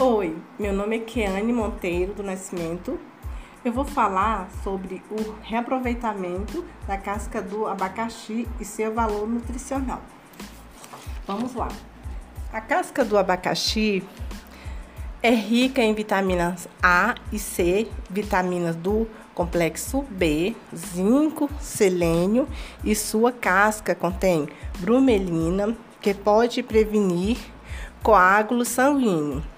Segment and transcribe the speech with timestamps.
[0.00, 2.98] Oi, meu nome é Keane Monteiro do Nascimento.
[3.64, 10.02] Eu vou falar sobre o reaproveitamento da casca do abacaxi e seu valor nutricional.
[11.24, 11.68] Vamos lá.
[12.52, 14.02] A casca do abacaxi
[15.22, 22.48] é rica em vitaminas A e C, vitaminas do complexo B, zinco, selênio
[22.82, 24.48] e sua casca contém
[24.80, 27.38] brumelina, que pode prevenir
[28.02, 29.53] coágulo sanguíneo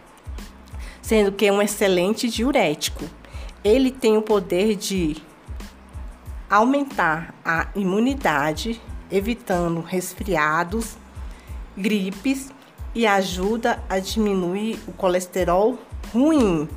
[1.06, 3.04] sendo que é um excelente diurético.
[3.62, 5.16] Ele tem o poder de
[6.50, 10.96] aumentar a imunidade, evitando resfriados,
[11.76, 12.50] gripes
[12.92, 15.78] e ajuda a diminuir o colesterol
[16.12, 16.68] ruim,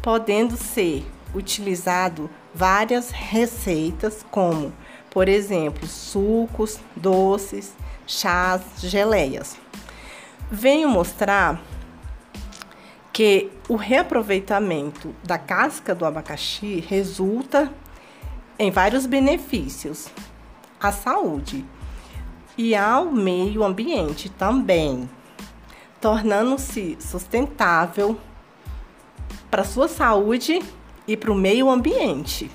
[0.00, 4.72] podendo ser utilizado várias receitas como,
[5.10, 7.72] por exemplo, sucos, doces,
[8.06, 9.56] chás, geleias.
[10.48, 11.60] Venho mostrar
[13.12, 17.72] que o reaproveitamento da casca do abacaxi resulta
[18.58, 20.08] em vários benefícios
[20.80, 21.64] à saúde
[22.56, 25.08] e ao meio ambiente também,
[26.00, 28.18] tornando-se sustentável
[29.50, 30.60] para sua saúde
[31.06, 32.50] e para o meio ambiente.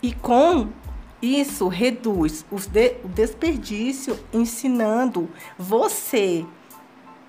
[0.00, 0.68] E com
[1.20, 2.56] isso reduz o
[3.08, 6.46] desperdício, ensinando você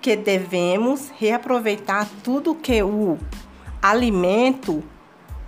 [0.01, 3.17] que devemos reaproveitar tudo que o
[3.81, 4.83] alimento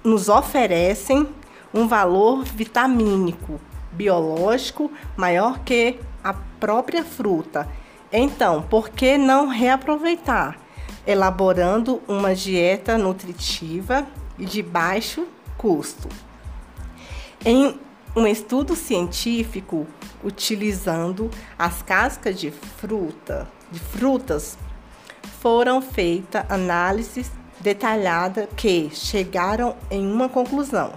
[0.03, 1.27] nos oferecem
[1.73, 3.59] um valor vitamínico,
[3.91, 7.67] biológico maior que a própria fruta.
[8.11, 10.59] Então, por que não reaproveitar?
[11.07, 14.05] Elaborando uma dieta nutritiva
[14.37, 15.25] e de baixo
[15.57, 16.09] custo.
[17.43, 17.79] Em
[18.15, 19.87] um estudo científico
[20.23, 24.57] utilizando as cascas de fruta, de frutas,
[25.39, 30.93] foram feitas análises detalhadas que chegaram em uma conclusão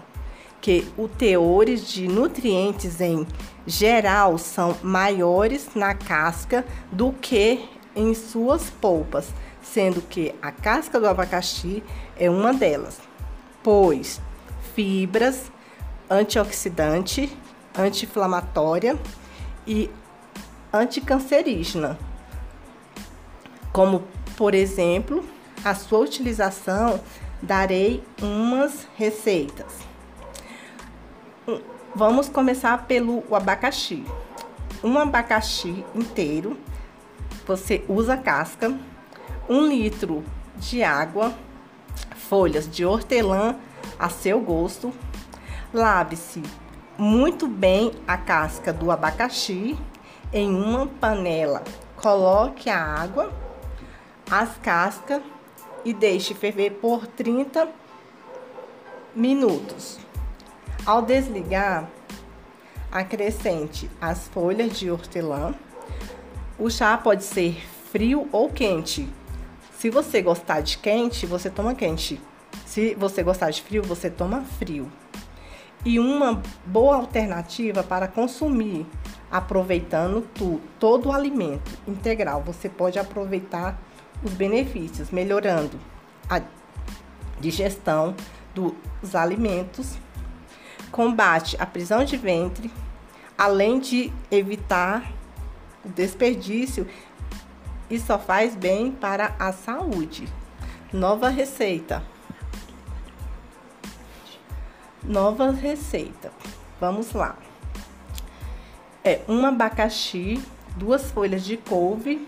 [0.65, 3.27] que os teores de nutrientes em
[3.67, 9.29] geral são maiores na casca do que em suas polpas,
[9.63, 11.83] sendo que a casca do abacaxi
[12.19, 12.99] é uma delas,
[13.63, 14.23] pois
[14.75, 15.53] fibras,
[16.09, 17.37] antioxidante,
[17.77, 18.99] anti-inflamatória
[19.67, 19.91] e
[20.73, 21.99] anticancerígena,
[23.73, 24.05] como
[24.37, 25.25] por exemplo,
[25.65, 27.01] a sua utilização,
[27.41, 29.73] darei umas receitas.
[31.95, 34.05] Vamos começar pelo abacaxi.
[34.83, 36.59] Um abacaxi inteiro,
[37.47, 38.77] você usa casca,
[39.49, 40.25] um litro
[40.57, 41.33] de água,
[42.29, 43.57] folhas de hortelã
[43.99, 44.93] a seu gosto.
[45.75, 46.41] Lave-se
[46.97, 49.77] muito bem a casca do abacaxi
[50.33, 51.65] em uma panela.
[51.97, 53.33] Coloque a água,
[54.31, 55.21] as cascas
[55.85, 57.69] e deixe ferver por 30
[59.17, 59.99] minutos.
[60.87, 61.91] Ao desligar,
[62.93, 65.57] acrescente as folhas de hortelã.
[66.57, 67.61] O chá pode ser
[67.91, 69.09] frio ou quente.
[69.77, 72.21] Se você gostar de quente, você toma quente.
[72.65, 74.89] Se você gostar de frio, você toma frio
[75.85, 78.87] e uma boa alternativa para consumir,
[79.31, 82.43] aproveitando tu, todo o alimento integral.
[82.43, 83.79] Você pode aproveitar
[84.23, 85.79] os benefícios, melhorando
[86.29, 86.41] a
[87.39, 88.15] digestão
[88.55, 89.99] dos alimentos,
[90.91, 92.71] combate a prisão de ventre,
[93.37, 95.13] além de evitar
[95.85, 96.87] o desperdício
[97.91, 100.27] e só faz bem para a saúde.
[100.93, 102.03] Nova receita
[105.05, 106.33] nova receita.
[106.81, 107.37] Vamos lá.
[109.05, 110.43] É um abacaxi,
[110.77, 112.27] duas folhas de couve,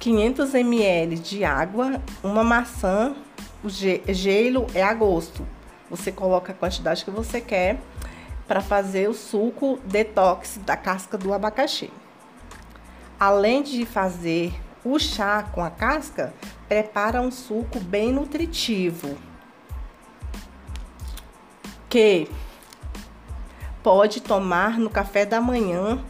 [0.00, 3.14] 500 ml de água, uma maçã,
[3.62, 5.46] o gelo é a gosto.
[5.88, 7.78] Você coloca a quantidade que você quer
[8.46, 11.90] para fazer o suco detox da casca do abacaxi.
[13.18, 14.52] Além de fazer
[14.84, 16.34] o chá com a casca,
[16.68, 19.16] prepara um suco bem nutritivo
[21.94, 22.28] que
[23.80, 26.04] pode tomar no café da manhã,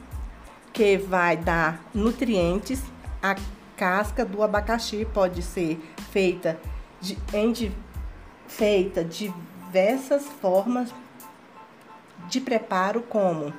[0.72, 2.82] que vai dar nutrientes.
[3.22, 3.36] A
[3.76, 5.78] casca do abacaxi pode ser
[6.10, 6.58] feita
[7.02, 7.70] de, em de,
[8.48, 10.88] feita diversas formas
[12.30, 13.52] de preparo, como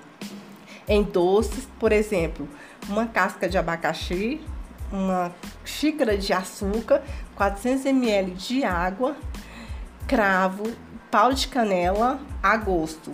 [0.87, 2.49] em doces, por exemplo,
[2.89, 4.41] uma casca de abacaxi,
[4.91, 5.31] uma
[5.63, 7.03] xícara de açúcar,
[7.35, 9.15] 400 ml de água,
[10.07, 10.73] cravo,
[11.11, 13.11] pau de canela a gosto,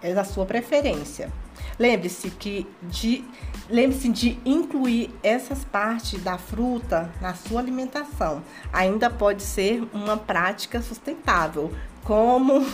[0.00, 1.32] é da sua preferência.
[1.78, 3.24] Lembre-se que de
[3.68, 8.42] lembre-se de incluir essas partes da fruta na sua alimentação.
[8.72, 11.72] Ainda pode ser uma prática sustentável,
[12.04, 12.66] como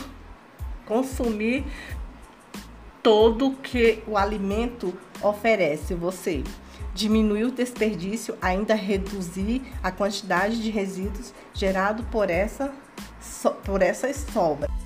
[0.86, 1.64] consumir
[3.02, 4.92] todo que o alimento
[5.22, 6.42] oferece você.
[6.98, 12.74] Diminuir o desperdício, ainda reduzir a quantidade de resíduos gerado por essa
[13.64, 14.77] por essas sobras.